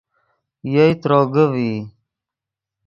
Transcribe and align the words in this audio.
یئے 0.71 0.85
تروگے 1.01 1.43
ڤئی 1.51 1.71